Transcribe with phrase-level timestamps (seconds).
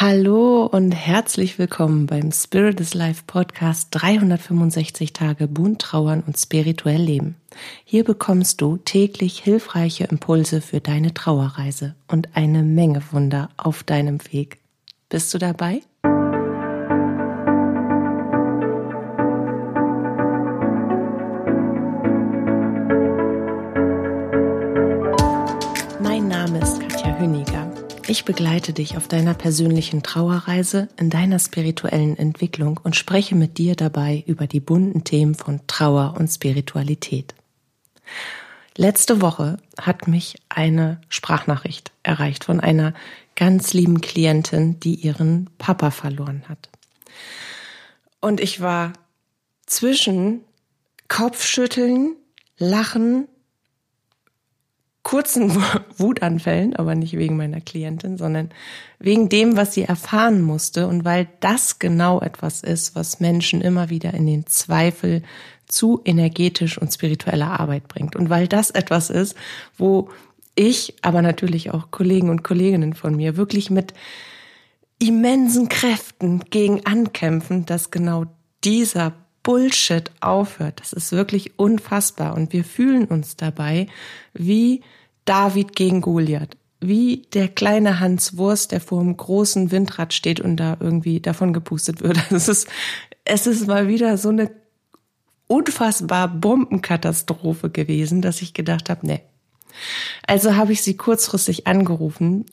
[0.00, 7.02] Hallo und herzlich willkommen beim Spirit is Life Podcast 365 Tage bunt trauern und spirituell
[7.02, 7.36] leben.
[7.84, 14.20] Hier bekommst du täglich hilfreiche Impulse für deine Trauerreise und eine Menge Wunder auf deinem
[14.32, 14.60] Weg.
[15.10, 15.82] Bist du dabei?
[28.20, 33.76] Ich begleite dich auf deiner persönlichen Trauerreise, in deiner spirituellen Entwicklung und spreche mit dir
[33.76, 37.34] dabei über die bunten Themen von Trauer und Spiritualität.
[38.76, 42.92] Letzte Woche hat mich eine Sprachnachricht erreicht von einer
[43.36, 46.68] ganz lieben Klientin, die ihren Papa verloren hat.
[48.20, 48.92] Und ich war
[49.64, 50.42] zwischen
[51.08, 52.16] Kopfschütteln,
[52.58, 53.28] Lachen
[55.02, 55.52] kurzen
[55.96, 58.50] Wutanfällen, aber nicht wegen meiner Klientin, sondern
[58.98, 60.86] wegen dem, was sie erfahren musste.
[60.86, 65.22] Und weil das genau etwas ist, was Menschen immer wieder in den Zweifel
[65.66, 68.16] zu energetisch und spiritueller Arbeit bringt.
[68.16, 69.36] Und weil das etwas ist,
[69.78, 70.10] wo
[70.54, 73.94] ich, aber natürlich auch Kollegen und Kolleginnen von mir wirklich mit
[74.98, 78.26] immensen Kräften gegen ankämpfen, dass genau
[78.64, 80.80] dieser Bullshit aufhört.
[80.80, 82.34] Das ist wirklich unfassbar.
[82.34, 83.86] Und wir fühlen uns dabei
[84.34, 84.82] wie
[85.24, 86.56] David gegen Goliath.
[86.80, 91.52] Wie der kleine Hans Wurst, der vor einem großen Windrad steht und da irgendwie davon
[91.52, 92.18] gepustet wird.
[92.30, 92.68] Es ist,
[93.24, 94.50] es ist mal wieder so eine
[95.46, 99.20] unfassbar Bombenkatastrophe gewesen, dass ich gedacht habe, nee.
[100.26, 102.46] Also habe ich sie kurzfristig angerufen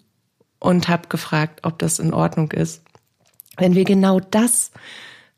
[0.59, 2.81] und habe gefragt, ob das in Ordnung ist,
[3.57, 4.71] wenn wir genau das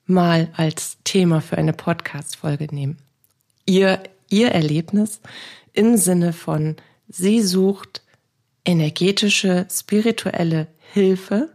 [0.10, 2.98] mal als Thema für eine Podcast-Folge nehmen.
[3.66, 5.22] Ihr, ihr Erlebnis
[5.74, 6.76] im Sinne von,
[7.08, 8.02] sie sucht
[8.66, 11.50] energetische, spirituelle Hilfe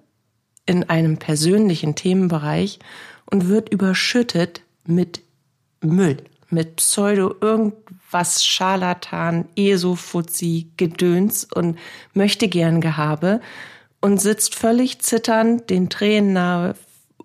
[0.66, 2.78] in einem persönlichen Themenbereich
[3.26, 5.20] und wird überschüttet mit
[5.80, 6.18] Müll,
[6.48, 11.78] mit Pseudo irgendwas Scharlatan, Esofuzzi, Gedöns und
[12.14, 13.40] möchte gern Gehabe
[14.00, 16.74] und sitzt völlig zitternd, den Tränen nahe,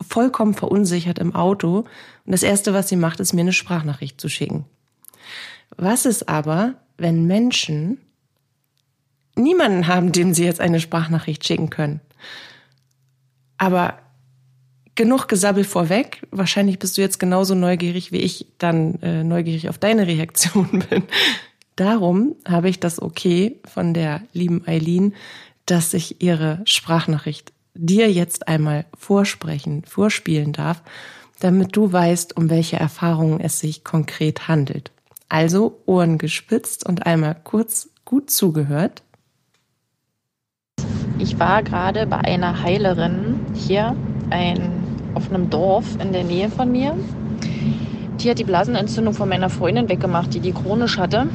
[0.07, 1.79] vollkommen verunsichert im Auto
[2.25, 4.65] und das erste, was sie macht, ist mir eine Sprachnachricht zu schicken.
[5.77, 7.99] Was ist aber, wenn Menschen
[9.35, 12.01] niemanden haben, dem sie jetzt eine Sprachnachricht schicken können?
[13.57, 13.99] Aber
[14.95, 16.27] genug Gesabbel vorweg.
[16.29, 21.03] Wahrscheinlich bist du jetzt genauso neugierig, wie ich dann äh, neugierig auf deine Reaktion bin.
[21.77, 25.15] Darum habe ich das Okay von der lieben Eileen,
[25.65, 30.81] dass ich ihre Sprachnachricht dir jetzt einmal vorsprechen, vorspielen darf,
[31.39, 34.91] damit du weißt, um welche Erfahrungen es sich konkret handelt.
[35.29, 39.03] Also Ohren gespitzt und einmal kurz gut zugehört.
[41.19, 43.95] Ich war gerade bei einer Heilerin hier
[44.29, 44.71] ein,
[45.13, 46.95] auf einem Dorf in der Nähe von mir.
[48.19, 51.27] Die hat die Blasenentzündung von meiner Freundin weggemacht, die die chronisch hatte.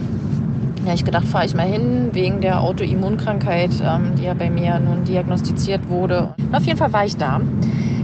[0.86, 4.78] Ja, ich gedacht, fahre ich mal hin wegen der Autoimmunkrankheit, ähm, die ja bei mir
[4.80, 6.34] nun diagnostiziert wurde.
[6.38, 7.40] Und auf jeden Fall war ich da.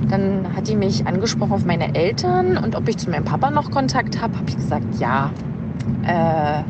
[0.08, 3.70] Dann hat die mich angesprochen auf meine Eltern und ob ich zu meinem Papa noch
[3.70, 4.34] Kontakt habe.
[4.38, 5.30] Habe ich gesagt, ja.
[6.06, 6.60] Äh,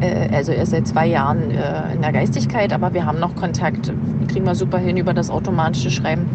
[0.00, 3.36] äh, also er ist seit zwei Jahren äh, in der Geistigkeit, aber wir haben noch
[3.36, 3.92] Kontakt.
[4.28, 6.30] Kriegen wir super hin über das automatische Schreiben.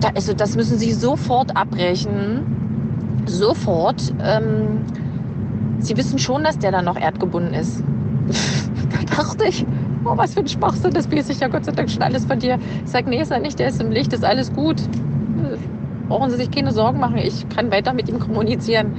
[0.00, 3.20] Da, also das müssen Sie sofort abbrechen.
[3.26, 4.14] Sofort.
[4.24, 4.86] Ähm,
[5.80, 7.84] Sie wissen schon, dass der dann noch erdgebunden ist
[8.26, 9.64] da dachte ich,
[10.04, 12.38] oh, was für ein Schwachsinn, das weiß ich ja Gott sei Dank schon alles von
[12.38, 12.58] dir.
[12.84, 14.76] Ich sage, nee, ist er nicht, der ist im Licht, ist alles gut.
[16.08, 18.94] Brauchen Sie sich keine Sorgen machen, ich kann weiter mit ihm kommunizieren.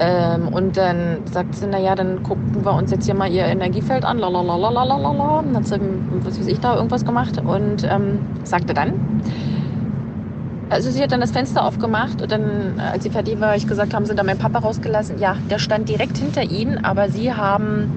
[0.00, 4.02] Ähm, und dann sagt sie, naja, dann gucken wir uns jetzt hier mal ihr Energiefeld
[4.02, 5.42] an, lalalalalalala.
[5.42, 5.78] Dann hat sie,
[6.22, 8.94] was weiß ich, da irgendwas gemacht und ähm, sagte dann,
[10.70, 13.92] also sie hat dann das Fenster aufgemacht und dann, als sie fertig war, ich gesagt,
[13.92, 15.18] haben sie da meinen Papa rausgelassen.
[15.18, 17.92] Ja, der stand direkt hinter ihnen, aber sie haben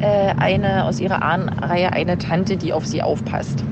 [0.00, 3.64] äh, eine aus ihrer Ahnenreihe, eine Tante, die auf sie aufpasst.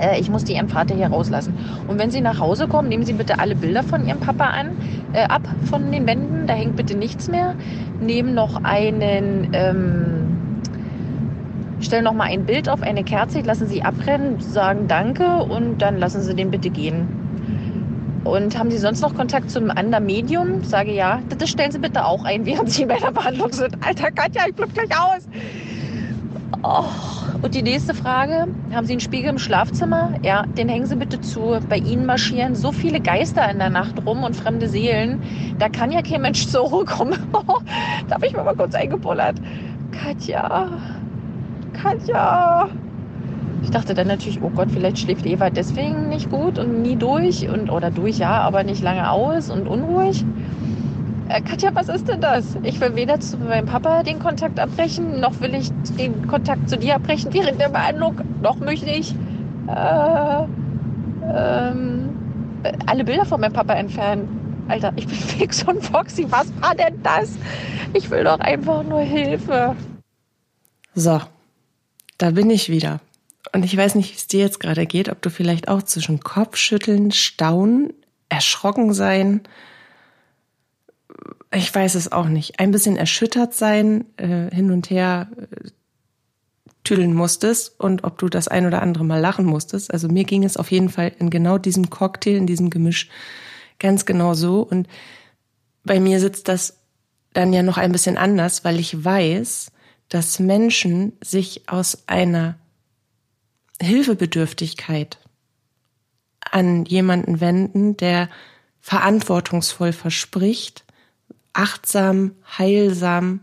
[0.00, 1.54] Äh, ich musste ihren Vater hier rauslassen.
[1.86, 4.70] Und wenn Sie nach Hause kommen, nehmen Sie bitte alle Bilder von Ihrem Papa an,
[5.12, 6.46] äh, ab von den Wänden.
[6.46, 7.54] Da hängt bitte nichts mehr.
[8.00, 9.48] Nehmen noch einen...
[9.52, 10.27] Ähm,
[11.80, 15.98] stellen noch mal ein Bild auf eine Kerze, lassen Sie abbrennen, sagen Danke und dann
[15.98, 17.08] lassen Sie den bitte gehen.
[18.24, 20.62] Und haben Sie sonst noch Kontakt zum anderen Medium?
[20.62, 23.76] Sage ja, das stellen Sie bitte auch ein, während Sie bei der Behandlung sind.
[23.86, 25.28] Alter Katja, ich flippe gleich aus.
[26.62, 26.84] Oh.
[27.40, 30.14] Und die nächste Frage, haben Sie einen Spiegel im Schlafzimmer?
[30.22, 31.58] Ja, den hängen Sie bitte zu.
[31.68, 35.22] Bei Ihnen marschieren so viele Geister in der Nacht rum und fremde Seelen.
[35.58, 37.16] Da kann ja kein Mensch zur Ruhe kommen.
[38.08, 39.36] da habe ich mir mal kurz eingebullert.
[39.92, 40.68] Katja,
[41.82, 42.68] Katja.
[43.62, 47.48] Ich dachte dann natürlich, oh Gott, vielleicht schläft Eva deswegen nicht gut und nie durch
[47.48, 50.24] und oder durch ja, aber nicht lange aus und unruhig.
[51.28, 52.56] Äh, Katja, was ist denn das?
[52.62, 56.78] Ich will weder zu meinem Papa den Kontakt abbrechen, noch will ich den Kontakt zu
[56.78, 59.14] dir abbrechen während der Behandlung, noch möchte ich
[59.66, 60.44] äh,
[61.34, 62.08] ähm,
[62.86, 64.64] alle Bilder von meinem Papa entfernen.
[64.68, 66.26] Alter, ich bin fix und foxy.
[66.30, 67.36] Was war denn das?
[67.92, 69.74] Ich will doch einfach nur Hilfe.
[70.94, 71.20] So,
[72.18, 73.00] da bin ich wieder.
[73.52, 76.20] Und ich weiß nicht, wie es dir jetzt gerade geht, ob du vielleicht auch zwischen
[76.20, 77.94] Kopfschütteln, Staunen,
[78.28, 79.42] erschrocken sein,
[81.52, 85.68] ich weiß es auch nicht, ein bisschen erschüttert sein, äh, hin und her äh,
[86.84, 89.92] tüdeln musstest und ob du das ein oder andere Mal lachen musstest.
[89.92, 93.08] Also mir ging es auf jeden Fall in genau diesem Cocktail, in diesem Gemisch
[93.78, 94.62] ganz genau so.
[94.62, 94.88] Und
[95.84, 96.78] bei mir sitzt das
[97.32, 99.70] dann ja noch ein bisschen anders, weil ich weiß,
[100.08, 102.58] dass Menschen sich aus einer
[103.80, 105.18] Hilfebedürftigkeit
[106.40, 108.28] an jemanden wenden, der
[108.80, 110.84] verantwortungsvoll verspricht,
[111.52, 113.40] achtsam, heilsam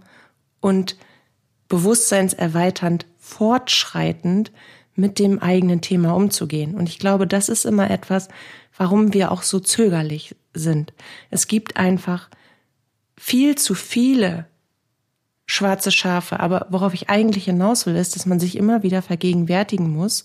[0.60, 0.98] und
[1.68, 4.52] bewusstseinserweiternd fortschreitend
[4.96, 6.76] mit dem eigenen Thema umzugehen.
[6.76, 8.30] Und ich glaube, das ist immer etwas,
[8.78, 10.94] warum wir auch so zögerlich sind.
[11.30, 12.30] Es gibt einfach
[13.18, 14.48] viel zu viele
[15.46, 16.40] schwarze Schafe.
[16.40, 20.24] Aber worauf ich eigentlich hinaus will, ist, dass man sich immer wieder vergegenwärtigen muss,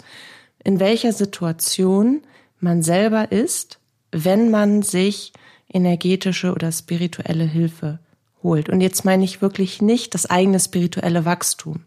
[0.63, 2.23] in welcher Situation
[2.59, 3.79] man selber ist,
[4.13, 5.33] wenn man sich
[5.73, 7.99] energetische oder spirituelle Hilfe
[8.43, 8.69] holt.
[8.69, 11.85] Und jetzt meine ich wirklich nicht das eigene spirituelle Wachstum,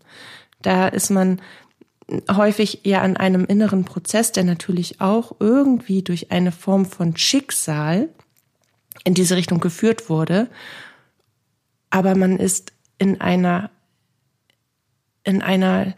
[0.61, 1.41] da ist man
[2.31, 8.09] häufig ja an einem inneren Prozess, der natürlich auch irgendwie durch eine Form von Schicksal
[9.03, 10.49] in diese Richtung geführt wurde.
[11.89, 13.69] Aber man ist in einer,
[15.23, 15.93] in einer,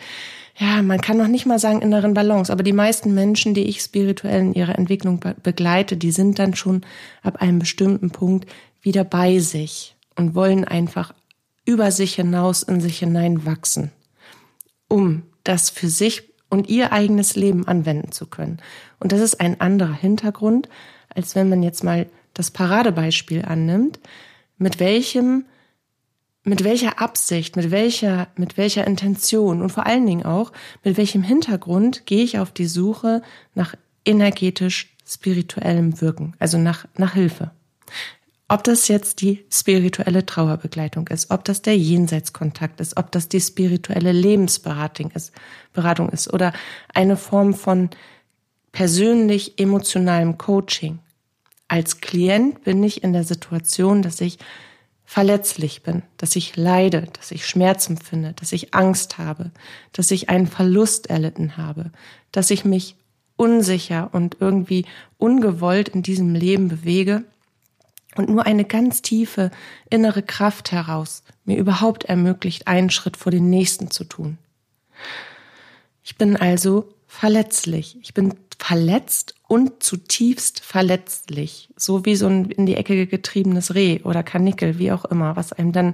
[0.58, 3.82] ja, man kann noch nicht mal sagen inneren Balance, aber die meisten Menschen, die ich
[3.82, 6.82] spirituell in ihrer Entwicklung begleite, die sind dann schon
[7.22, 8.50] ab einem bestimmten Punkt
[8.82, 11.14] wieder bei sich und wollen einfach
[11.66, 13.92] über sich hinaus in sich hinein wachsen
[14.88, 18.60] um das für sich und ihr eigenes Leben anwenden zu können.
[19.00, 20.70] Und das ist ein anderer Hintergrund,
[21.10, 24.00] als wenn man jetzt mal das Paradebeispiel annimmt,
[24.58, 25.46] mit welchem
[26.46, 30.52] mit welcher Absicht, mit welcher, mit welcher Intention und vor allen Dingen auch,
[30.84, 33.24] mit welchem Hintergrund gehe ich auf die Suche
[33.56, 33.76] nach
[34.06, 37.52] energetisch spirituellem Wirken, also nach, nach Hilfe.
[38.48, 43.42] Ob das jetzt die spirituelle Trauerbegleitung ist, ob das der Jenseitskontakt ist, ob das die
[43.42, 45.32] spirituelle Lebensberatung ist,
[45.74, 46.54] Beratung ist oder
[46.94, 47.90] eine Form von
[48.72, 51.00] persönlich emotionalem Coaching.
[51.68, 54.38] Als Klient bin ich in der Situation, dass ich
[55.06, 59.52] verletzlich bin, dass ich leide, dass ich Schmerzen finde, dass ich Angst habe,
[59.92, 61.92] dass ich einen Verlust erlitten habe,
[62.32, 62.96] dass ich mich
[63.38, 64.86] unsicher und irgendwie
[65.18, 67.24] ungewollt in diesem Leben bewege
[68.16, 69.52] und nur eine ganz tiefe
[69.90, 74.38] innere Kraft heraus mir überhaupt ermöglicht, einen Schritt vor den nächsten zu tun.
[76.04, 77.98] Ich bin also verletzlich.
[78.02, 81.70] Ich bin verletzt und zutiefst verletzlich.
[81.76, 85.54] So wie so ein in die Ecke getriebenes Reh oder Kanickel, wie auch immer, was
[85.54, 85.94] einem dann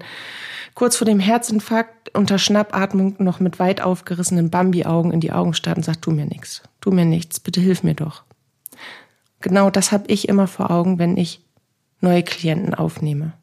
[0.74, 5.78] kurz vor dem Herzinfarkt unter Schnappatmung noch mit weit aufgerissenen Bambi-Augen in die Augen starrt
[5.78, 8.24] und sagt, tu mir nichts, tu mir nichts, bitte hilf mir doch.
[9.42, 11.42] Genau das habe ich immer vor Augen, wenn ich
[12.00, 13.34] neue Klienten aufnehme.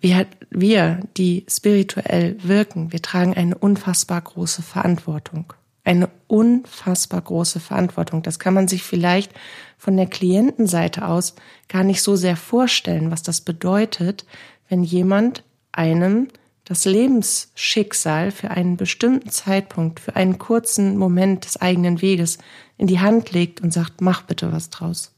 [0.00, 5.52] Wir, wir, die spirituell wirken, wir tragen eine unfassbar große Verantwortung.
[5.90, 8.22] Eine unfassbar große Verantwortung.
[8.22, 9.32] Das kann man sich vielleicht
[9.76, 11.34] von der Klientenseite aus
[11.66, 14.24] gar nicht so sehr vorstellen, was das bedeutet,
[14.68, 15.42] wenn jemand
[15.72, 16.28] einem
[16.62, 22.38] das Lebensschicksal für einen bestimmten Zeitpunkt, für einen kurzen Moment des eigenen Weges
[22.78, 25.12] in die Hand legt und sagt, mach bitte was draus.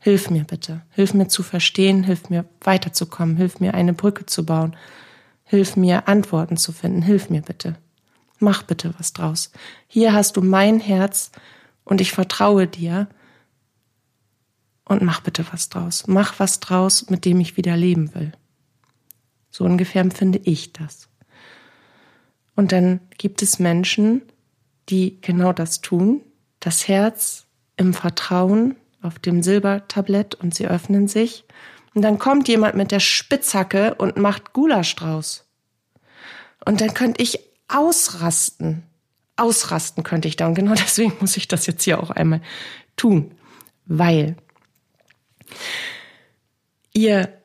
[0.00, 0.80] Hilf mir bitte.
[0.90, 4.74] Hilf mir zu verstehen, hilf mir weiterzukommen, hilf mir eine Brücke zu bauen,
[5.44, 7.76] hilf mir Antworten zu finden, hilf mir bitte.
[8.40, 9.52] Mach bitte was draus.
[9.86, 11.30] Hier hast du mein Herz
[11.84, 13.08] und ich vertraue dir
[14.84, 16.04] und mach bitte was draus.
[16.08, 18.32] Mach was draus, mit dem ich wieder leben will.
[19.50, 21.08] So ungefähr empfinde ich das.
[22.56, 24.22] Und dann gibt es Menschen,
[24.88, 26.22] die genau das tun,
[26.60, 31.44] das Herz im Vertrauen auf dem Silbertablett und sie öffnen sich.
[31.94, 35.46] Und dann kommt jemand mit der Spitzhacke und macht Gulasch draus.
[36.64, 38.82] Und dann könnte ich ausrasten.
[39.36, 40.46] Ausrasten könnte ich da.
[40.46, 42.40] Und genau deswegen muss ich das jetzt hier auch einmal
[42.96, 43.32] tun.
[43.86, 44.36] Weil
[46.92, 47.40] ihr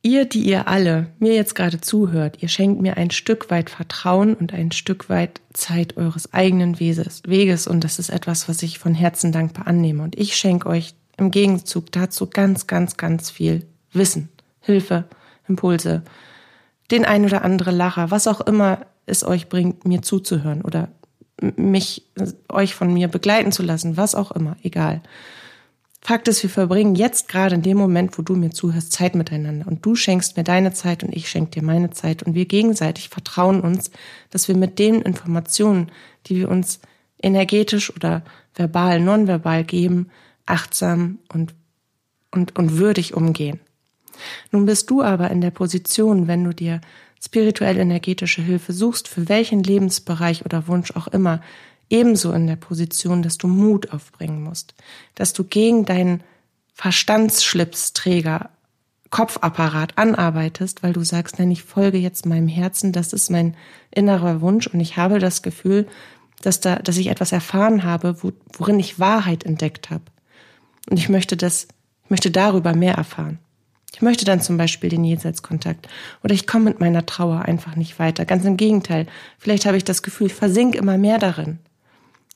[0.00, 4.34] Ihr, die ihr alle mir jetzt gerade zuhört, ihr schenkt mir ein Stück weit Vertrauen
[4.34, 7.66] und ein Stück weit Zeit eures eigenen Weges.
[7.66, 10.02] Und das ist etwas, was ich von Herzen dankbar annehme.
[10.04, 14.28] Und ich schenke euch im Gegenzug dazu ganz, ganz, ganz viel Wissen,
[14.60, 15.04] Hilfe,
[15.48, 16.04] Impulse,
[16.92, 20.88] den ein oder andere Lacher, was auch immer es euch bringt, mir zuzuhören oder
[21.40, 22.02] mich,
[22.48, 25.02] euch von mir begleiten zu lassen, was auch immer, egal.
[26.00, 29.66] Fakt ist, wir verbringen jetzt gerade in dem Moment, wo du mir zuhörst, Zeit miteinander.
[29.66, 32.22] Und du schenkst mir deine Zeit und ich schenke dir meine Zeit.
[32.22, 33.90] Und wir gegenseitig vertrauen uns,
[34.30, 35.90] dass wir mit den Informationen,
[36.26, 36.80] die wir uns
[37.20, 38.22] energetisch oder
[38.54, 40.08] verbal, nonverbal geben,
[40.46, 41.54] achtsam und,
[42.30, 43.60] und, und würdig umgehen.
[44.50, 46.80] Nun bist du aber in der Position, wenn du dir
[47.24, 51.40] spirituell-energetische Hilfe suchst, für welchen Lebensbereich oder Wunsch auch immer,
[51.90, 54.74] ebenso in der Position, dass du Mut aufbringen musst,
[55.14, 56.22] dass du gegen deinen
[56.74, 58.50] Verstandsschlipsträger
[59.10, 63.56] Kopfapparat anarbeitest, weil du sagst, nein, ich folge jetzt meinem Herzen, das ist mein
[63.90, 65.88] innerer Wunsch und ich habe das Gefühl,
[66.42, 70.04] dass da, dass ich etwas erfahren habe, wo, worin ich Wahrheit entdeckt habe.
[70.90, 71.68] Und ich möchte das,
[72.04, 73.38] ich möchte darüber mehr erfahren.
[73.94, 75.88] Ich möchte dann zum Beispiel den Jenseitskontakt
[76.22, 78.24] oder ich komme mit meiner Trauer einfach nicht weiter.
[78.24, 79.06] Ganz im Gegenteil.
[79.38, 81.58] Vielleicht habe ich das Gefühl, ich versink immer mehr darin.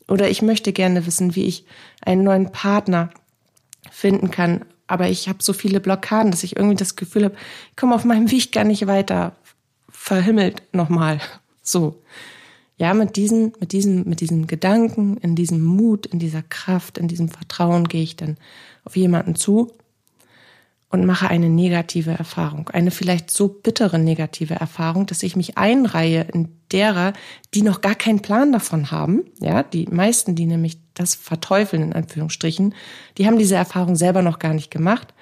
[0.09, 1.65] Oder ich möchte gerne wissen, wie ich
[2.01, 3.11] einen neuen Partner
[3.91, 4.65] finden kann.
[4.87, 7.37] Aber ich habe so viele Blockaden, dass ich irgendwie das Gefühl habe,
[7.71, 9.37] ich komme auf meinem Weg gar nicht weiter.
[9.89, 11.21] Verhimmelt nochmal.
[11.63, 12.03] So.
[12.77, 17.07] Ja, mit diesen, mit diesen, mit diesen Gedanken, in diesem Mut, in dieser Kraft, in
[17.07, 18.37] diesem Vertrauen gehe ich dann
[18.85, 19.71] auf jemanden zu
[20.93, 26.27] und mache eine negative Erfahrung, eine vielleicht so bittere negative Erfahrung, dass ich mich einreihe
[26.33, 27.15] in derer,
[27.55, 29.25] die noch gar keinen Plan davon haben.
[29.41, 32.75] Ja, die meisten, die nämlich das verteufeln in Anführungsstrichen,
[33.17, 35.15] die haben diese Erfahrung selber noch gar nicht gemacht.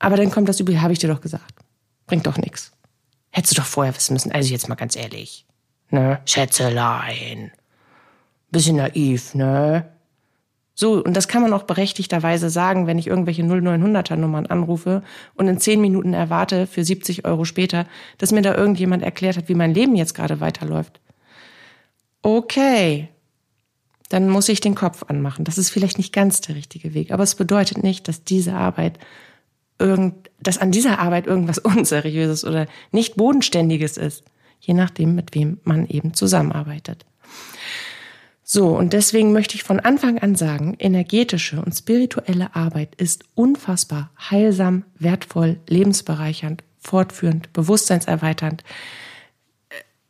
[0.00, 1.54] Aber dann kommt das übel, habe ich dir doch gesagt.
[2.06, 2.72] Bringt doch nichts.
[3.30, 4.32] Hättest du doch vorher wissen müssen.
[4.32, 5.46] Also jetzt mal ganz ehrlich.
[5.90, 6.18] Ne?
[6.24, 7.52] Schätzelein.
[8.50, 9.88] Bisschen naiv, ne?
[10.78, 15.02] So, und das kann man auch berechtigterweise sagen, wenn ich irgendwelche 0900er Nummern anrufe
[15.34, 17.86] und in zehn Minuten erwarte für 70 Euro später,
[18.18, 21.00] dass mir da irgendjemand erklärt hat, wie mein Leben jetzt gerade weiterläuft.
[22.20, 23.08] Okay,
[24.10, 25.46] dann muss ich den Kopf anmachen.
[25.46, 28.98] Das ist vielleicht nicht ganz der richtige Weg, aber es bedeutet nicht, dass diese Arbeit
[29.78, 34.24] irgend, dass an dieser Arbeit irgendwas unseriöses oder nicht bodenständiges ist,
[34.60, 37.06] je nachdem, mit wem man eben zusammenarbeitet.
[38.48, 44.10] So, und deswegen möchte ich von Anfang an sagen, energetische und spirituelle Arbeit ist unfassbar
[44.30, 48.62] heilsam, wertvoll, lebensbereichernd, fortführend, bewusstseinserweiternd,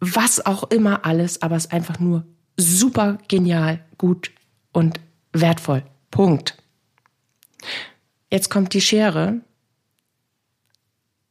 [0.00, 2.26] was auch immer alles, aber es ist einfach nur
[2.58, 4.30] super genial, gut
[4.70, 5.00] und
[5.32, 5.82] wertvoll.
[6.10, 6.58] Punkt.
[8.30, 9.40] Jetzt kommt die Schere.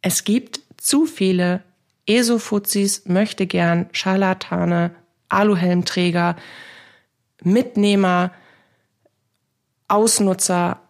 [0.02, 1.62] Es gibt zu viele
[2.08, 4.96] Esofuzis, möchte gern, Scharlatane,
[5.30, 6.36] Aluhelmträger,
[7.44, 8.32] Mitnehmer,
[9.88, 10.82] Ausnutzer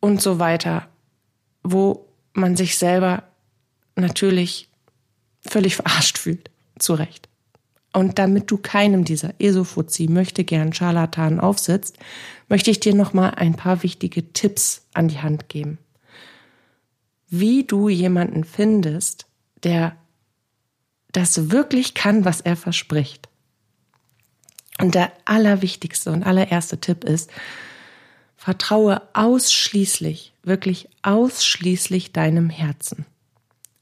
[0.00, 0.88] und so weiter,
[1.62, 3.24] wo man sich selber
[3.96, 4.68] natürlich
[5.40, 6.50] völlig verarscht fühlt.
[6.78, 7.28] Zu Recht.
[7.92, 11.98] Und damit du keinem dieser Esofuzzi möchte gern Scharlatanen aufsitzt,
[12.48, 15.78] möchte ich dir nochmal ein paar wichtige Tipps an die Hand geben.
[17.28, 19.26] Wie du jemanden findest,
[19.62, 19.96] der
[21.12, 23.28] das wirklich kann, was er verspricht.
[24.82, 27.30] Und der allerwichtigste und allererste Tipp ist,
[28.36, 33.04] vertraue ausschließlich, wirklich ausschließlich deinem Herzen.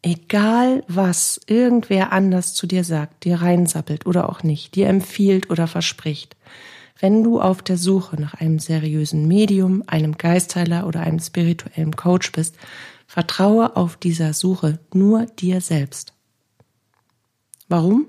[0.02, 5.66] Egal was irgendwer anders zu dir sagt, dir reinsappelt oder auch nicht, dir empfiehlt oder
[5.66, 6.36] verspricht,
[7.00, 12.32] wenn du auf der Suche nach einem seriösen Medium, einem Geistheiler oder einem spirituellen Coach
[12.32, 12.56] bist,
[13.06, 16.12] vertraue auf dieser Suche nur dir selbst.
[17.68, 18.06] Warum?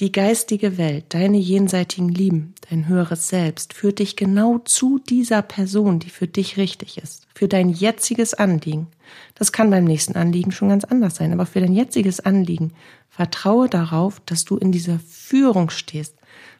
[0.00, 6.00] Die geistige Welt, deine jenseitigen Lieben, dein höheres Selbst führt dich genau zu dieser Person,
[6.00, 8.88] die für dich richtig ist, für dein jetziges Anliegen.
[9.36, 12.72] Das kann beim nächsten Anliegen schon ganz anders sein, aber für dein jetziges Anliegen
[13.08, 16.16] vertraue darauf, dass du in dieser Führung stehst,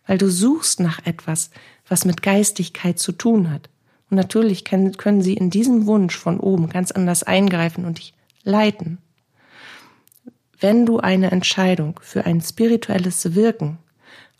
[0.06, 1.50] weil du suchst nach etwas,
[1.88, 3.68] was mit Geistigkeit zu tun hat.
[4.10, 8.14] Und natürlich können, sie in diesem Wunsch von oben ganz anders eingreifen und dich
[8.44, 8.98] leiten.
[10.64, 13.76] Wenn du eine Entscheidung für ein spirituelles Wirken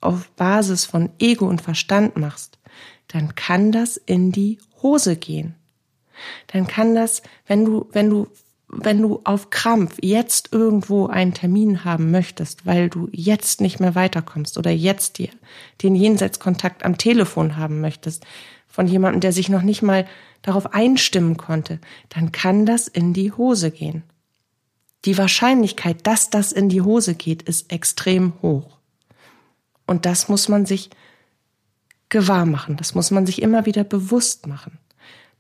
[0.00, 2.59] auf Basis von Ego und Verstand machst,
[3.09, 5.54] dann kann das in die Hose gehen.
[6.47, 8.26] Dann kann das, wenn du, wenn du,
[8.69, 13.95] wenn du auf Krampf jetzt irgendwo einen Termin haben möchtest, weil du jetzt nicht mehr
[13.95, 15.28] weiterkommst oder jetzt dir
[15.83, 18.25] den Jenseitskontakt am Telefon haben möchtest
[18.66, 20.07] von jemandem, der sich noch nicht mal
[20.40, 24.04] darauf einstimmen konnte, dann kann das in die Hose gehen.
[25.04, 28.78] Die Wahrscheinlichkeit, dass das in die Hose geht, ist extrem hoch.
[29.87, 30.90] Und das muss man sich
[32.08, 34.78] gewahr machen, das muss man sich immer wieder bewusst machen.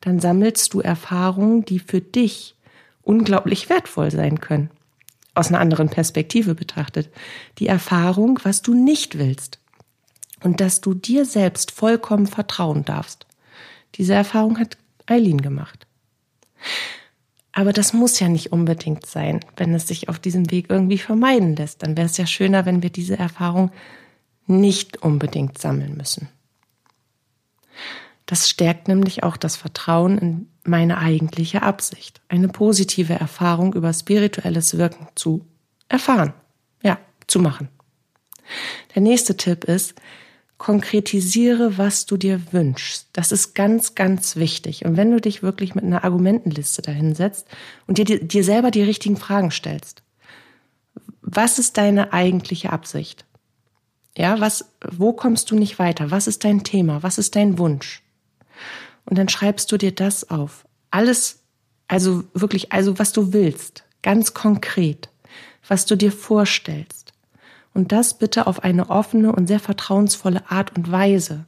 [0.00, 2.56] Dann sammelst du Erfahrungen, die für dich
[3.02, 4.70] unglaublich wertvoll sein können.
[5.34, 7.10] Aus einer anderen Perspektive betrachtet.
[7.58, 9.58] Die Erfahrung, was du nicht willst.
[10.42, 13.26] Und dass du dir selbst vollkommen vertrauen darfst.
[13.94, 15.86] Diese Erfahrung hat Eileen gemacht.
[17.56, 21.54] Aber das muss ja nicht unbedingt sein, wenn es sich auf diesem Weg irgendwie vermeiden
[21.54, 21.84] lässt.
[21.84, 23.70] Dann wäre es ja schöner, wenn wir diese Erfahrung
[24.46, 26.28] nicht unbedingt sammeln müssen.
[28.26, 34.76] Das stärkt nämlich auch das Vertrauen in meine eigentliche Absicht, eine positive Erfahrung über spirituelles
[34.76, 35.46] Wirken zu
[35.88, 36.32] erfahren,
[36.82, 37.68] ja, zu machen.
[38.94, 39.94] Der nächste Tipp ist,
[40.58, 43.08] konkretisiere, was du dir wünschst.
[43.12, 44.84] Das ist ganz, ganz wichtig.
[44.84, 47.46] Und wenn du dich wirklich mit einer Argumentenliste dahinsetzt
[47.86, 50.02] und dir, dir selber die richtigen Fragen stellst,
[51.20, 53.24] was ist deine eigentliche Absicht?
[54.16, 56.10] Ja, was, wo kommst du nicht weiter?
[56.10, 57.02] Was ist dein Thema?
[57.02, 58.02] Was ist dein Wunsch?
[59.06, 60.66] Und dann schreibst du dir das auf.
[60.90, 61.40] Alles,
[61.88, 65.08] also wirklich, also was du willst, ganz konkret,
[65.66, 67.03] was du dir vorstellst.
[67.74, 71.44] Und das bitte auf eine offene und sehr vertrauensvolle Art und Weise.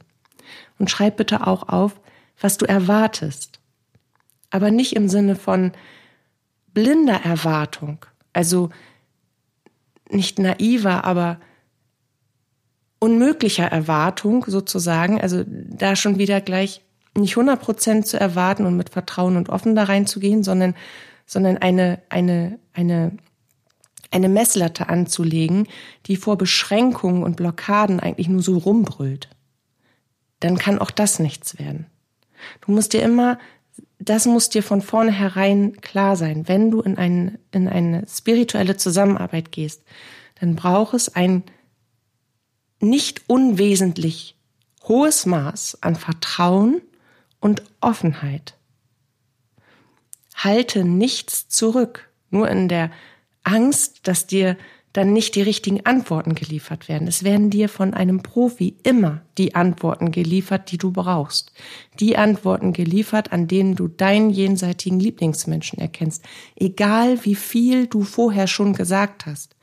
[0.77, 1.99] Und schreib bitte auch auf,
[2.39, 3.59] was du erwartest.
[4.49, 5.71] Aber nicht im Sinne von
[6.73, 8.69] blinder Erwartung, also
[10.09, 11.39] nicht naiver, aber
[12.99, 16.81] unmöglicher Erwartung sozusagen, also da schon wieder gleich
[17.15, 20.75] nicht 100 Prozent zu erwarten und mit Vertrauen und offen da reinzugehen, sondern,
[21.25, 23.17] sondern eine, eine, eine,
[24.11, 25.67] eine Messlatte anzulegen,
[26.05, 29.29] die vor Beschränkungen und Blockaden eigentlich nur so rumbrüllt.
[30.39, 31.87] Dann kann auch das nichts werden.
[32.61, 33.39] Du musst dir immer,
[33.99, 36.47] das muss dir von vornherein klar sein.
[36.47, 39.81] Wenn du in, ein, in eine spirituelle Zusammenarbeit gehst,
[40.39, 41.43] dann braucht es ein
[42.79, 44.35] nicht unwesentlich
[44.83, 46.81] hohes Maß an Vertrauen
[47.39, 48.55] und Offenheit.
[50.35, 52.91] Halte nichts zurück, nur in der
[53.47, 54.57] Angst, dass dir
[54.93, 57.07] dann nicht die richtigen Antworten geliefert werden.
[57.07, 61.51] Es werden dir von einem Profi immer die Antworten geliefert, die du brauchst.
[61.99, 66.23] Die Antworten geliefert, an denen du deinen jenseitigen Lieblingsmenschen erkennst.
[66.55, 69.55] Egal wie viel du vorher schon gesagt hast.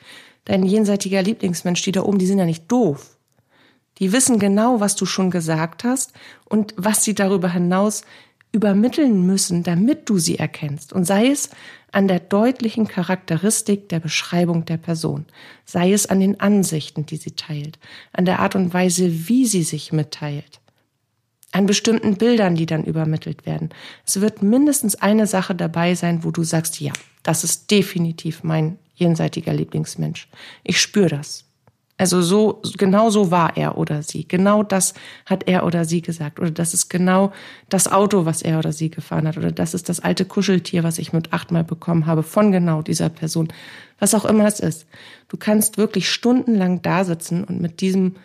[0.45, 3.17] Dein jenseitiger Lieblingsmensch, die da oben, die sind ja nicht doof.
[3.99, 6.13] Die wissen genau, was du schon gesagt hast
[6.45, 8.03] und was sie darüber hinaus
[8.55, 10.93] übermitteln müssen, damit du sie erkennst.
[10.93, 11.51] Und sei es
[11.91, 15.27] an der deutlichen Charakteristik der Beschreibung der Person,
[15.65, 17.79] sei es an den Ansichten, die sie teilt,
[18.13, 20.61] an der Art und Weise, wie sie sich mitteilt,
[21.51, 23.71] an bestimmten Bildern, die dann übermittelt werden.
[24.07, 26.93] Es wird mindestens eine Sache dabei sein, wo du sagst, ja,
[27.25, 30.29] das ist definitiv mein jenseitiger Lieblingsmensch.
[30.63, 31.45] Ich spüre das.
[32.05, 34.29] Also so, genau so war er oder sie.
[34.29, 34.93] Genau das
[35.25, 36.39] hat er oder sie gesagt.
[36.39, 37.33] Oder das ist genau
[37.71, 39.39] das Auto, was er oder sie gefahren hat.
[39.39, 43.09] Oder das ist das alte Kuscheltier, was ich mit achtmal bekommen habe von genau dieser
[43.09, 43.49] Person.
[43.99, 44.85] Was auch immer es ist.
[45.29, 48.17] Du kannst wirklich stundenlang da sitzen und mit diesem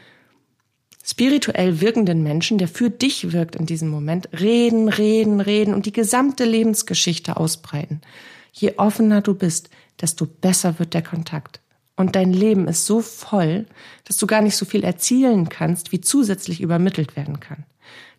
[1.02, 5.94] spirituell wirkenden Menschen, der für dich wirkt in diesem Moment, reden, reden, reden und die
[5.94, 8.02] gesamte Lebensgeschichte ausbreiten.
[8.52, 9.70] Je offener du bist,
[10.02, 11.62] desto besser wird der Kontakt
[12.00, 13.66] und dein Leben ist so voll,
[14.06, 17.66] dass du gar nicht so viel erzielen kannst, wie zusätzlich übermittelt werden kann.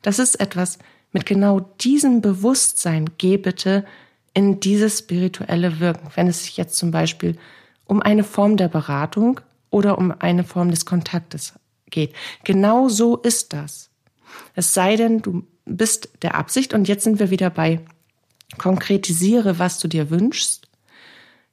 [0.02, 0.78] Das ist etwas,
[1.12, 3.86] mit genau diesem Bewusstsein geh bitte
[4.34, 7.38] in dieses spirituelle Wirken, wenn es sich jetzt zum Beispiel
[7.86, 9.40] um eine Form der Beratung
[9.70, 11.54] oder um eine Form des Kontaktes
[11.88, 12.12] geht.
[12.44, 13.88] Genau so ist das.
[14.54, 17.80] Es sei denn, du bist der Absicht und jetzt sind wir wieder bei
[18.58, 20.68] konkretisiere, was du dir wünschst.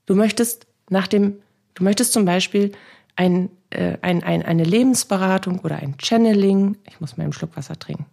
[0.05, 1.37] Du möchtest nach dem
[1.77, 2.71] Du möchtest zum Beispiel
[3.15, 6.75] ein, äh, ein, ein, eine Lebensberatung oder ein Channeling.
[6.89, 8.07] Ich muss mal einen Schluck Wasser trinken.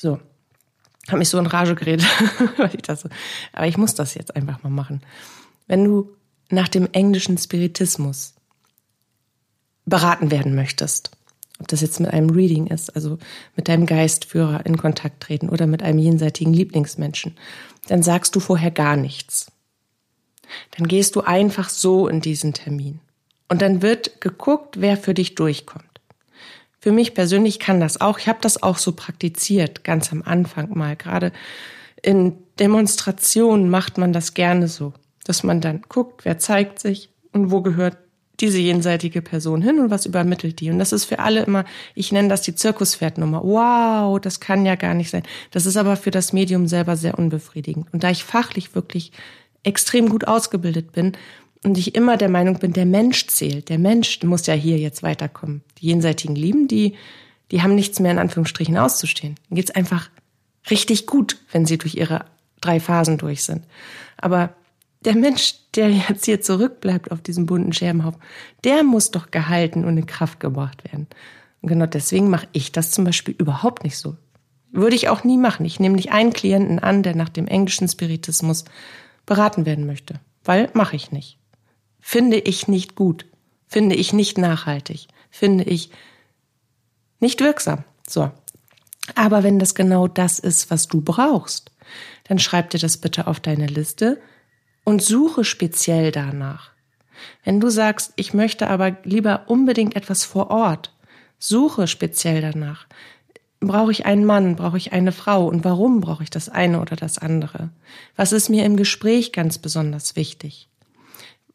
[0.00, 0.20] So,
[1.08, 2.06] habe mich so in Rage geredet,
[2.58, 3.08] weil ich das so.
[3.52, 5.00] Aber ich muss das jetzt einfach mal machen.
[5.66, 6.14] Wenn du
[6.48, 8.34] nach dem englischen Spiritismus
[9.84, 11.10] beraten werden möchtest,
[11.58, 13.18] ob das jetzt mit einem Reading ist, also
[13.56, 17.36] mit deinem Geistführer in Kontakt treten oder mit einem jenseitigen Lieblingsmenschen,
[17.88, 19.50] dann sagst du vorher gar nichts
[20.76, 23.00] dann gehst du einfach so in diesen Termin.
[23.48, 25.84] Und dann wird geguckt, wer für dich durchkommt.
[26.80, 28.18] Für mich persönlich kann das auch.
[28.18, 30.96] Ich habe das auch so praktiziert, ganz am Anfang mal.
[30.96, 31.32] Gerade
[32.02, 34.92] in Demonstrationen macht man das gerne so,
[35.24, 37.96] dass man dann guckt, wer zeigt sich und wo gehört
[38.40, 40.70] diese jenseitige Person hin und was übermittelt die.
[40.70, 41.64] Und das ist für alle immer,
[41.94, 43.42] ich nenne das die Zirkuspferdnummer.
[43.42, 45.22] Wow, das kann ja gar nicht sein.
[45.52, 47.86] Das ist aber für das Medium selber sehr unbefriedigend.
[47.92, 49.12] Und da ich fachlich wirklich
[49.64, 51.12] extrem gut ausgebildet bin
[51.64, 53.68] und ich immer der Meinung bin, der Mensch zählt.
[53.68, 55.62] Der Mensch muss ja hier jetzt weiterkommen.
[55.78, 56.94] Die jenseitigen Lieben, die,
[57.50, 59.36] die haben nichts mehr in Anführungsstrichen auszustehen.
[59.48, 60.10] Dann geht's einfach
[60.70, 62.26] richtig gut, wenn sie durch ihre
[62.60, 63.64] drei Phasen durch sind.
[64.18, 64.54] Aber
[65.04, 68.20] der Mensch, der jetzt hier zurückbleibt auf diesem bunten Scherbenhaufen,
[68.64, 71.06] der muss doch gehalten und in Kraft gebracht werden.
[71.60, 74.16] Und genau deswegen mache ich das zum Beispiel überhaupt nicht so.
[74.70, 75.64] Würde ich auch nie machen.
[75.64, 78.64] Ich nehme nicht einen Klienten an, der nach dem englischen Spiritismus
[79.26, 80.20] beraten werden möchte.
[80.44, 81.38] Weil mache ich nicht.
[82.00, 83.26] Finde ich nicht gut.
[83.66, 85.08] Finde ich nicht nachhaltig.
[85.30, 85.90] Finde ich
[87.18, 87.84] nicht wirksam.
[88.06, 88.30] So.
[89.14, 91.72] Aber wenn das genau das ist, was du brauchst,
[92.24, 94.20] dann schreib dir das bitte auf deine Liste
[94.84, 96.70] und suche speziell danach.
[97.42, 100.92] Wenn du sagst, ich möchte aber lieber unbedingt etwas vor Ort,
[101.38, 102.86] suche speziell danach.
[103.66, 106.96] Brauche ich einen Mann, brauche ich eine Frau und warum brauche ich das eine oder
[106.96, 107.70] das andere?
[108.16, 110.68] Was ist mir im Gespräch ganz besonders wichtig?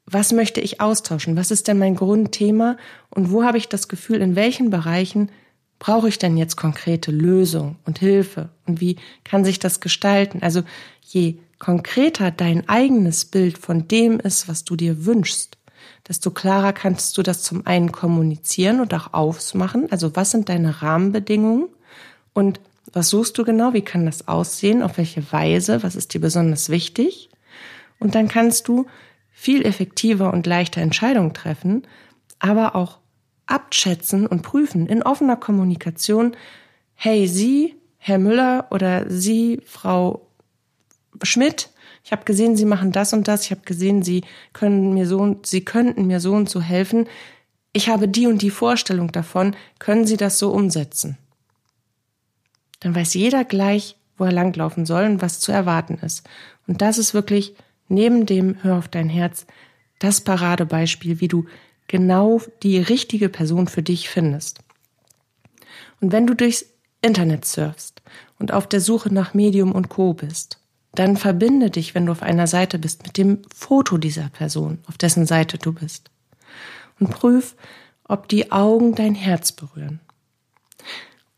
[0.06, 1.38] Was möchte ich austauschen?
[1.38, 2.78] Was ist denn mein Grundthema
[3.10, 5.30] und wo habe ich das Gefühl, in welchen Bereichen
[5.78, 10.40] brauche ich denn jetzt konkrete Lösung und Hilfe und wie kann sich das gestalten?
[10.42, 10.64] Also
[11.02, 15.58] je konkreter dein eigenes Bild von dem ist, was du dir wünschst,
[16.08, 19.92] desto klarer kannst du das zum einen kommunizieren und auch aufmachen.
[19.92, 21.70] Also was sind deine Rahmenbedingungen
[22.40, 22.60] und
[22.92, 23.74] was suchst du genau?
[23.74, 24.82] Wie kann das aussehen?
[24.82, 25.84] Auf welche Weise?
[25.84, 27.30] Was ist dir besonders wichtig?
[28.00, 28.88] Und dann kannst du
[29.32, 31.84] viel effektiver und leichter Entscheidungen treffen,
[32.40, 32.98] aber auch
[33.46, 36.36] abschätzen und prüfen in offener Kommunikation.
[36.96, 40.28] Hey, Sie, Herr Müller oder Sie, Frau
[41.24, 41.70] Schmidt,
[42.04, 43.44] ich habe gesehen, Sie machen das und das.
[43.44, 44.24] Ich habe gesehen, Sie
[44.54, 47.08] können mir so und Sie könnten mir so und so helfen.
[47.74, 49.56] Ich habe die und die Vorstellung davon.
[49.78, 51.18] Können Sie das so umsetzen?
[52.80, 56.28] Dann weiß jeder gleich, wo er langlaufen soll und was zu erwarten ist.
[56.68, 57.54] Und das ist wirklich
[57.88, 59.46] neben dem Hör auf dein Herz
[60.00, 61.46] das Paradebeispiel, wie du
[61.88, 64.60] genau die richtige Person für dich findest.
[66.00, 66.66] Und wenn du durchs
[67.02, 68.02] Internet surfst
[68.38, 70.60] und auf der Suche nach Medium und Co bist
[70.94, 74.98] dann verbinde dich, wenn du auf einer Seite bist, mit dem Foto dieser Person, auf
[74.98, 76.10] dessen Seite du bist.
[77.00, 77.56] Und prüf,
[78.04, 80.00] ob die Augen dein Herz berühren.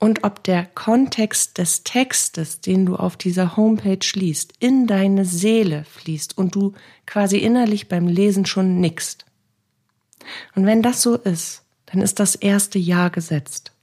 [0.03, 5.83] Und ob der Kontext des Textes, den du auf dieser Homepage liest, in deine Seele
[5.83, 6.73] fließt und du
[7.05, 9.27] quasi innerlich beim Lesen schon nickst.
[10.55, 13.73] Und wenn das so ist, dann ist das erste Ja gesetzt.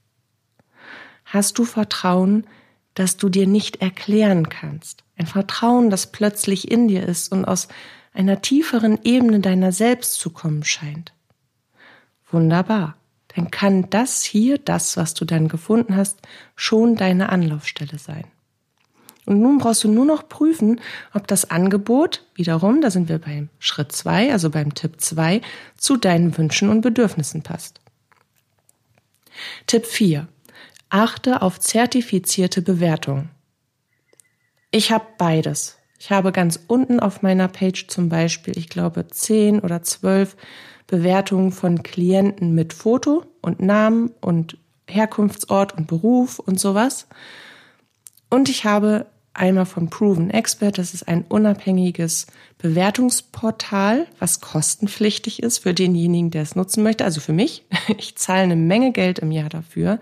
[1.25, 2.49] Hast du Vertrauen,
[2.95, 5.05] das du dir nicht erklären kannst.
[5.17, 7.69] Ein Vertrauen, das plötzlich in dir ist und aus
[8.13, 11.13] einer tieferen Ebene deiner selbst zu kommen scheint.
[12.33, 12.98] Wunderbar.
[13.39, 16.19] Dann kann das hier, das, was du dann gefunden hast,
[16.57, 18.25] schon deine Anlaufstelle sein.
[19.27, 20.81] Und nun brauchst du nur noch prüfen,
[21.15, 25.41] ob das Angebot, wiederum, da sind wir beim Schritt zwei, also beim Tipp zwei,
[25.77, 27.81] zu deinen Wünschen und Bedürfnissen passt.
[29.69, 30.27] Tipp vier:
[30.89, 33.31] Achte auf zertifizierte Bewertungen.
[34.73, 35.79] Ich habe beides.
[36.01, 40.37] Ich habe ganz unten auf meiner Page zum Beispiel, ich glaube, zehn oder zwölf
[40.89, 47.07] Bewertungen von Klienten mit Foto und Namen und Herkunftsort und Beruf und sowas.
[48.29, 52.27] Und ich habe einmal von Proven Expert, das ist ein unabhängiges
[52.59, 57.65] Bewertungsportal, was kostenpflichtig ist für denjenigen, der es nutzen möchte, also für mich.
[57.99, 60.01] Ich zahle eine Menge Geld im Jahr dafür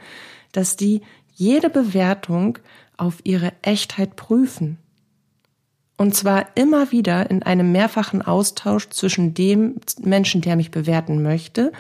[0.57, 1.03] dass die
[1.35, 2.59] jede Bewertung
[2.97, 4.79] auf ihre Echtheit prüfen.
[5.97, 11.73] Und zwar immer wieder in einem mehrfachen Austausch zwischen dem Menschen, der mich bewerten möchte,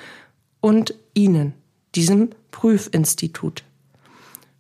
[0.60, 1.52] und Ihnen,
[1.94, 3.62] diesem Prüfinstitut.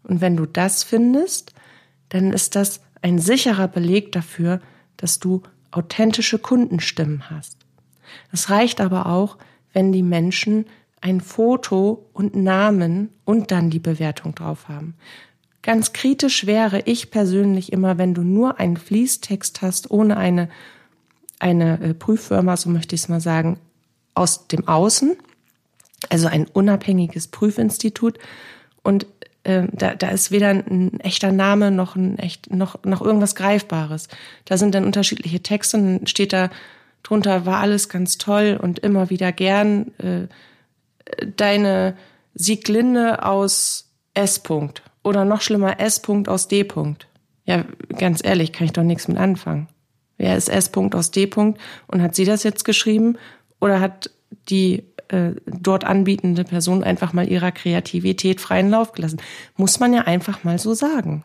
[0.02, 1.52] Und wenn du das findest,
[2.10, 4.60] dann ist das ein sicherer Beleg dafür,
[4.96, 7.58] dass du authentische Kundenstimmen hast.
[8.32, 9.36] Es reicht aber auch,
[9.72, 10.66] wenn die Menschen
[11.00, 14.94] ein Foto und Namen und dann die Bewertung drauf haben.
[15.66, 20.48] Ganz kritisch wäre ich persönlich immer, wenn du nur einen Fließtext hast, ohne eine,
[21.40, 23.58] eine äh, Prüffirma, so möchte ich es mal sagen,
[24.14, 25.16] aus dem Außen,
[26.08, 28.20] also ein unabhängiges Prüfinstitut
[28.84, 29.06] und
[29.42, 34.06] äh, da, da ist weder ein echter Name noch ein echt noch noch irgendwas Greifbares.
[34.44, 36.48] Da sind dann unterschiedliche Texte und dann steht da
[37.02, 39.90] drunter war alles ganz toll und immer wieder gern.
[39.98, 40.28] Äh,
[41.36, 41.96] deine
[42.34, 44.44] Sieglinde aus S.
[44.44, 44.85] -Punkt.
[45.06, 46.02] Oder noch schlimmer S.
[46.02, 46.62] -Punkt aus D.
[46.62, 47.06] -Punkt.
[47.44, 47.64] Ja,
[47.96, 49.68] ganz ehrlich, kann ich doch nichts mit anfangen.
[50.18, 50.72] Wer ist S.
[50.72, 51.26] -Punkt aus D.
[51.26, 53.16] -Punkt und hat sie das jetzt geschrieben
[53.60, 54.10] oder hat
[54.48, 59.22] die äh, dort anbietende Person einfach mal ihrer Kreativität freien Lauf gelassen.
[59.56, 61.22] Muss man ja einfach mal so sagen.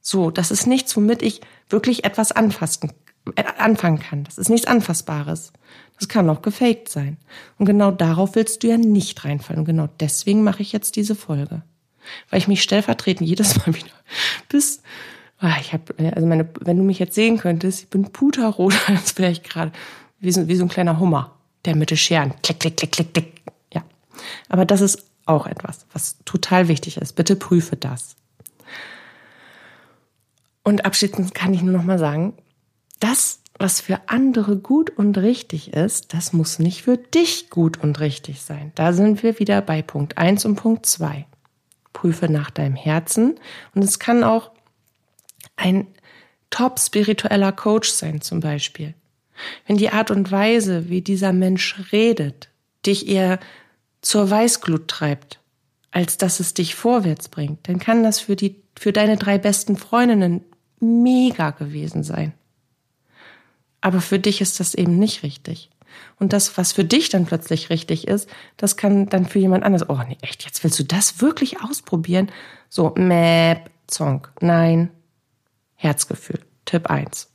[0.00, 2.92] So, das ist nichts, womit ich wirklich etwas anfassen,
[3.36, 4.24] äh, anfangen kann.
[4.24, 5.52] Das ist nichts Anfassbares.
[5.96, 7.18] Das kann auch gefaked sein.
[7.58, 9.60] Und genau darauf willst du ja nicht reinfallen.
[9.60, 11.62] Und genau deswegen mache ich jetzt diese Folge.
[12.30, 13.92] Weil ich mich stellvertretend jedes Mal wieder
[14.48, 14.82] bis,
[15.38, 19.18] ah, ich habe, also meine, wenn du mich jetzt sehen könntest, ich bin puterrot, als
[19.18, 19.72] ich gerade
[20.20, 23.14] wie so, wie so ein kleiner Hummer, der mit den Scheren, klick, klick, klick, klick,
[23.14, 23.42] klick.
[23.72, 23.82] Ja.
[24.48, 27.14] Aber das ist auch etwas, was total wichtig ist.
[27.14, 28.16] Bitte prüfe das.
[30.64, 32.34] Und abschließend kann ich nur noch mal sagen,
[33.00, 38.00] das, was für andere gut und richtig ist, das muss nicht für dich gut und
[38.00, 38.72] richtig sein.
[38.74, 41.26] Da sind wir wieder bei Punkt eins und Punkt zwei.
[41.92, 43.38] Prüfe nach deinem Herzen.
[43.74, 44.50] Und es kann auch
[45.56, 45.86] ein
[46.50, 48.94] top spiritueller Coach sein, zum Beispiel.
[49.66, 52.48] Wenn die Art und Weise, wie dieser Mensch redet,
[52.86, 53.40] dich eher
[54.02, 55.40] zur Weißglut treibt,
[55.90, 59.76] als dass es dich vorwärts bringt, dann kann das für die, für deine drei besten
[59.76, 60.44] Freundinnen
[60.80, 62.32] mega gewesen sein.
[63.80, 65.70] Aber für dich ist das eben nicht richtig.
[66.18, 69.88] Und das, was für dich dann plötzlich richtig ist, das kann dann für jemand anders,
[69.88, 72.30] oh nee, echt, jetzt willst du das wirklich ausprobieren?
[72.68, 74.90] So, Map, Zonk, nein,
[75.74, 77.30] Herzgefühl, Tipp eins,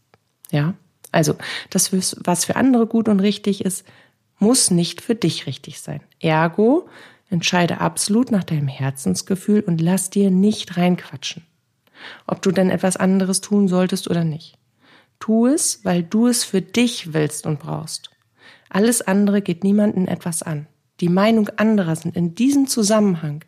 [0.52, 0.74] Ja,
[1.12, 1.36] also
[1.70, 1.92] das,
[2.24, 3.86] was für andere gut und richtig ist,
[4.40, 6.02] muss nicht für dich richtig sein.
[6.20, 6.88] Ergo,
[7.30, 11.44] entscheide absolut nach deinem Herzensgefühl und lass dir nicht reinquatschen
[12.26, 14.58] ob du denn etwas anderes tun solltest oder nicht.
[15.20, 18.12] Tu es, weil du es für dich willst und brauchst.
[18.70, 20.68] Alles andere geht niemanden etwas an.
[21.00, 23.44] Die Meinung anderer sind in diesem Zusammenhang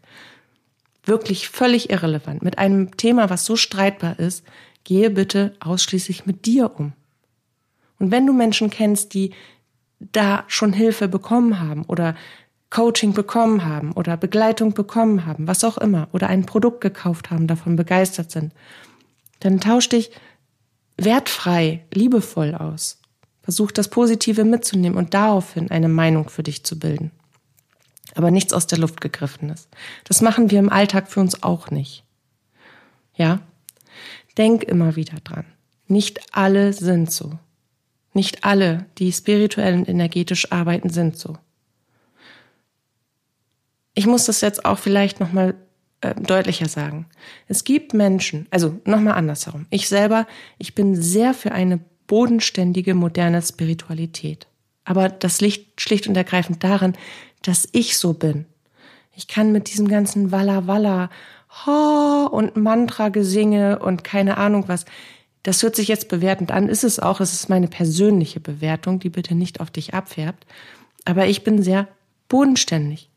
[1.03, 2.43] wirklich völlig irrelevant.
[2.43, 4.43] Mit einem Thema, was so streitbar ist,
[4.83, 6.93] gehe bitte ausschließlich mit dir um.
[7.99, 9.33] Und wenn du Menschen kennst, die
[9.99, 12.15] da schon Hilfe bekommen haben oder
[12.69, 17.47] Coaching bekommen haben oder Begleitung bekommen haben, was auch immer, oder ein Produkt gekauft haben,
[17.47, 18.53] davon begeistert sind,
[19.39, 20.11] dann tausch dich
[20.97, 22.98] wertfrei, liebevoll aus.
[23.41, 27.11] Versuch das Positive mitzunehmen und daraufhin eine Meinung für dich zu bilden.
[28.15, 29.67] Aber nichts aus der Luft gegriffenes.
[30.03, 32.03] Das machen wir im Alltag für uns auch nicht.
[33.15, 33.39] Ja?
[34.37, 35.45] Denk immer wieder dran.
[35.87, 37.37] Nicht alle sind so.
[38.13, 41.37] Nicht alle, die spirituell und energetisch arbeiten, sind so
[43.99, 45.55] ich muss das jetzt auch vielleicht nochmal
[45.99, 47.05] äh, deutlicher sagen.
[47.49, 49.65] Es gibt Menschen, also nochmal andersherum.
[49.71, 50.25] Ich selber,
[50.57, 54.47] ich bin sehr für eine bodenständige, moderne Spiritualität.
[54.83, 56.97] Aber das liegt schlicht und ergreifend daran,
[57.41, 58.45] dass ich so bin.
[59.15, 61.09] Ich kann mit diesem ganzen Walla Walla
[61.65, 64.83] Ho und Mantra-Gesinge und keine Ahnung was.
[65.43, 67.21] Das hört sich jetzt bewertend an, ist es auch.
[67.21, 70.45] Es ist meine persönliche Bewertung, die bitte nicht auf dich abfärbt.
[71.05, 71.87] Aber ich bin sehr
[72.27, 73.09] bodenständig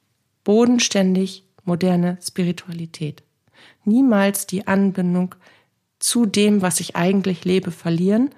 [0.44, 3.22] bodenständig moderne Spiritualität.
[3.84, 5.34] Niemals die Anbindung
[5.98, 8.30] zu dem, was ich eigentlich lebe, verlieren,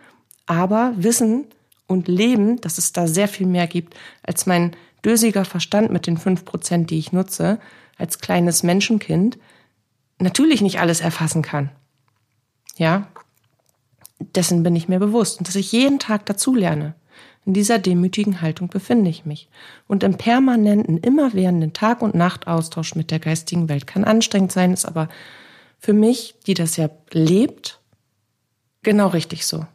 [0.47, 1.47] aber wissen
[1.87, 6.17] und leben, dass es da sehr viel mehr gibt, als mein dösiger Verstand mit den
[6.17, 7.61] fünf Prozent, die ich nutze,
[7.99, 9.39] als kleines Menschenkind,
[10.19, 11.71] natürlich nicht alles erfassen kann.
[12.77, 13.09] Ja,
[14.19, 16.95] dessen bin ich mir bewusst und dass ich jeden Tag dazu lerne.
[17.47, 19.49] In dieser demütigen Haltung befinde ich mich.
[19.87, 24.87] Und im permanenten, immerwährenden Tag- und Nachtaustausch mit der geistigen Welt kann anstrengend sein, ist
[24.87, 25.09] aber
[25.79, 27.81] für mich, die das ja lebt,
[28.83, 29.67] genau richtig so.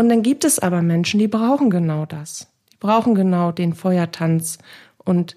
[0.00, 2.46] Und dann gibt es aber Menschen, die brauchen genau das.
[2.72, 4.56] Die brauchen genau den Feuertanz
[4.96, 5.36] und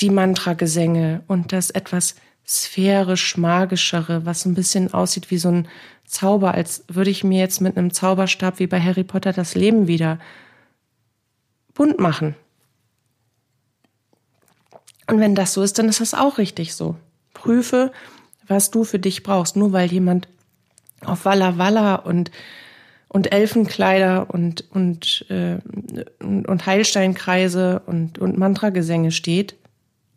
[0.00, 5.68] die Mantragesänge und das etwas sphärisch magischere, was ein bisschen aussieht wie so ein
[6.04, 9.86] Zauber, als würde ich mir jetzt mit einem Zauberstab wie bei Harry Potter das Leben
[9.86, 10.18] wieder
[11.74, 12.34] bunt machen.
[15.06, 16.96] Und wenn das so ist, dann ist das auch richtig so.
[17.34, 17.92] Prüfe,
[18.48, 19.54] was du für dich brauchst.
[19.54, 20.26] Nur weil jemand
[21.04, 22.32] auf Walla Walla und
[23.08, 25.58] und Elfenkleider und und äh,
[26.20, 29.56] und, und Heilsteinkreise und und Mantragesänge steht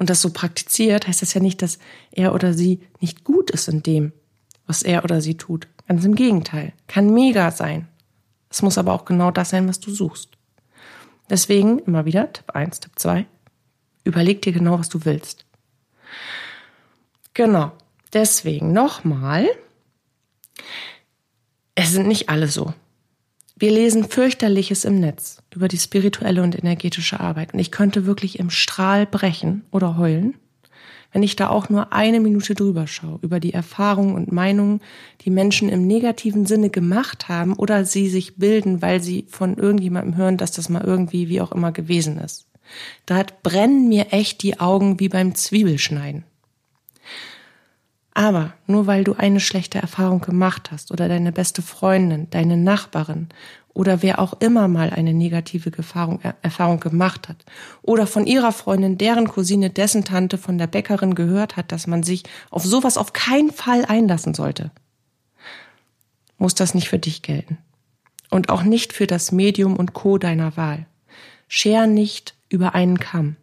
[0.02, 1.78] und das so praktiziert, heißt das ja nicht, dass
[2.12, 4.14] er oder sie nicht gut ist in dem,
[4.66, 5.68] was er oder sie tut.
[5.88, 6.74] Ganz im Gegenteil.
[6.88, 7.88] Kann mega sein.
[8.50, 10.30] Es muss aber auch genau das sein, was du suchst.
[11.30, 13.26] Deswegen immer wieder Tipp 1, Tipp 2.
[14.04, 15.46] Überleg dir genau, was du willst.
[17.34, 17.72] Genau.
[18.12, 19.48] Deswegen nochmal.
[21.76, 22.74] Es sind nicht alle so.
[23.62, 28.40] Wir lesen fürchterliches im Netz über die spirituelle und energetische Arbeit und ich könnte wirklich
[28.40, 30.34] im Strahl brechen oder heulen,
[31.12, 34.82] wenn ich da auch nur eine Minute drüber schaue, über die Erfahrungen und Meinungen,
[35.24, 40.18] die Menschen im negativen Sinne gemacht haben oder sie sich bilden, weil sie von irgendjemandem
[40.18, 42.48] hören, dass das mal irgendwie wie auch immer gewesen ist.
[43.06, 46.24] Da brennen mir echt die Augen wie beim Zwiebelschneiden.
[48.14, 53.30] Aber nur weil du eine schlechte Erfahrung gemacht hast oder deine beste Freundin, deine Nachbarin
[53.74, 57.46] oder wer auch immer mal eine negative Erfahrung, Erfahrung gemacht hat
[57.82, 62.04] oder von ihrer Freundin, deren Cousine, dessen Tante von der Bäckerin gehört hat, dass man
[62.04, 64.72] sich auf sowas auf keinen Fall einlassen sollte,
[66.38, 67.60] muss das nicht für dich gelten.
[68.30, 70.18] Und auch nicht für das Medium und Co.
[70.18, 70.86] deiner Wahl.
[71.48, 73.36] Scher nicht über einen Kamm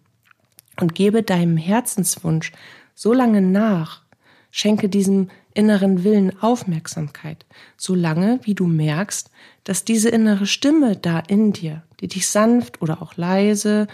[0.81, 2.53] und gebe deinem Herzenswunsch
[2.95, 4.03] so lange nach,
[4.51, 7.45] Schenke diesem inneren Willen Aufmerksamkeit,
[7.77, 9.31] solange wie du merkst,
[9.65, 13.87] dass diese innere Stimme da in dir, die dich sanft oder auch leise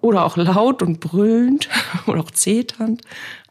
[0.00, 1.68] oder auch laut und brüllend
[2.06, 3.02] oder auch zeternd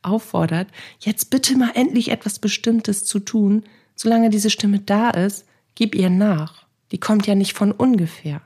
[0.02, 0.67] auffordert,
[1.00, 3.63] jetzt bitte mal endlich etwas Bestimmtes zu tun,
[3.96, 6.65] solange diese Stimme da ist, gib ihr nach.
[6.91, 8.41] Die kommt ja nicht von ungefähr.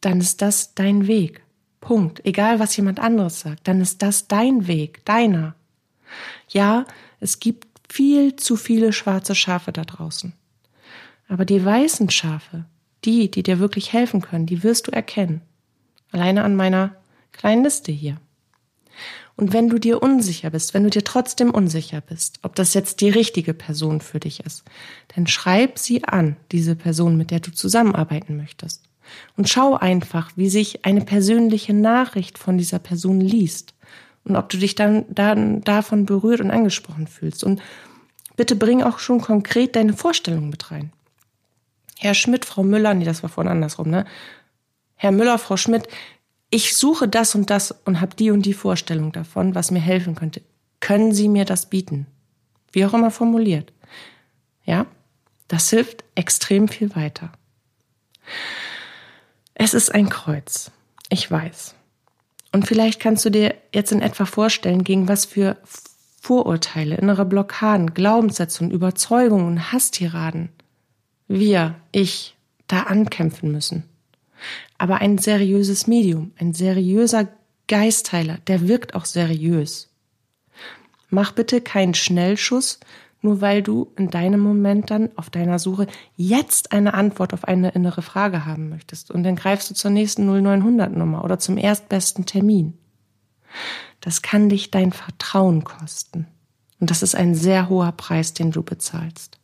[0.00, 1.42] Dann ist das dein Weg.
[1.80, 2.24] Punkt.
[2.24, 5.54] Egal was jemand anderes sagt, dann ist das dein Weg, deiner.
[6.48, 6.84] Ja,
[7.20, 10.32] es gibt viel zu viele schwarze Schafe da draußen.
[11.28, 12.64] Aber die weißen Schafe,
[13.04, 15.42] die, die dir wirklich helfen können, die wirst du erkennen.
[16.12, 16.96] Alleine an meiner
[17.32, 18.16] kleinen Liste hier.
[19.36, 23.00] Und wenn du dir unsicher bist, wenn du dir trotzdem unsicher bist, ob das jetzt
[23.00, 24.64] die richtige Person für dich ist,
[25.14, 28.82] dann schreib sie an, diese Person, mit der du zusammenarbeiten möchtest.
[29.36, 33.74] Und schau einfach, wie sich eine persönliche Nachricht von dieser Person liest
[34.30, 37.44] und ob du dich dann, dann davon berührt und angesprochen fühlst.
[37.44, 37.60] Und
[38.36, 40.92] bitte bring auch schon konkret deine Vorstellungen mit rein.
[41.98, 44.06] Herr Schmidt, Frau Müller, nee, das war vorhin andersrum, ne?
[44.96, 45.88] Herr Müller, Frau Schmidt,
[46.50, 50.14] ich suche das und das und habe die und die Vorstellung davon, was mir helfen
[50.14, 50.42] könnte.
[50.80, 52.06] Können Sie mir das bieten?
[52.72, 53.72] Wie auch immer formuliert.
[54.64, 54.86] Ja,
[55.48, 57.32] das hilft extrem viel weiter.
[59.54, 60.70] Es ist ein Kreuz.
[61.08, 61.74] Ich weiß.
[62.52, 65.56] Und vielleicht kannst du dir jetzt in etwa vorstellen, gegen was für
[66.20, 70.50] Vorurteile, innere Blockaden, Glaubenssätze und Überzeugungen und Hasstiraden
[71.30, 72.36] wir, ich,
[72.66, 73.84] da ankämpfen müssen.
[74.78, 77.28] Aber ein seriöses Medium, ein seriöser
[77.68, 79.88] Geistheiler, der wirkt auch seriös.
[81.08, 82.80] Mach bitte keinen Schnellschuss,
[83.22, 87.70] nur weil du in deinem Moment dann auf deiner Suche jetzt eine Antwort auf eine
[87.70, 92.26] innere Frage haben möchtest und dann greifst du zur nächsten 0900 Nummer oder zum erstbesten
[92.26, 92.74] Termin.
[94.00, 96.26] Das kann dich dein Vertrauen kosten.
[96.78, 99.38] Und das ist ein sehr hoher Preis, den du bezahlst.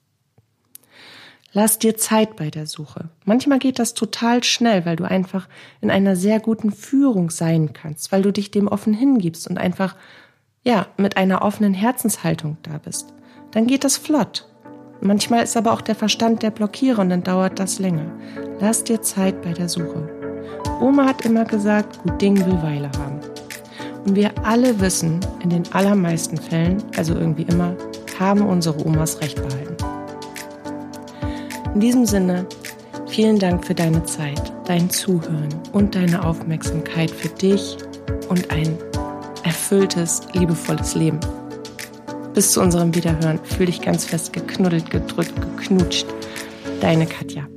[1.52, 3.10] Lass dir Zeit bei der Suche.
[3.24, 5.48] Manchmal geht das total schnell, weil du einfach
[5.80, 9.96] in einer sehr guten Führung sein kannst, weil du dich dem offen hingibst und einfach,
[10.64, 13.15] ja, mit einer offenen Herzenshaltung da bist
[13.56, 14.46] dann geht das flott.
[15.00, 18.04] Manchmal ist aber auch der Verstand der Blockierer und dann dauert das länger.
[18.60, 20.10] Lass dir Zeit bei der Suche.
[20.78, 23.18] Oma hat immer gesagt, gut Ding will Weile haben.
[24.04, 27.74] Und wir alle wissen, in den allermeisten Fällen, also irgendwie immer,
[28.20, 29.76] haben unsere Omas recht behalten.
[31.72, 32.44] In diesem Sinne,
[33.06, 37.78] vielen Dank für deine Zeit, dein Zuhören und deine Aufmerksamkeit für dich
[38.28, 38.76] und ein
[39.44, 41.20] erfülltes, liebevolles Leben.
[42.36, 43.40] Bis zu unserem Wiederhören.
[43.42, 46.06] Fühl dich ganz fest geknuddelt, gedrückt, geknutscht.
[46.82, 47.48] Deine Katja.